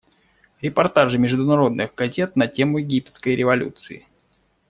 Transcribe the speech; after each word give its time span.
Репортажи 0.61 1.19
международных 1.19 1.93
газет 1.93 2.35
на 2.35 2.47
тему 2.47 2.79
египетской 2.79 3.35
революции. 3.35 4.07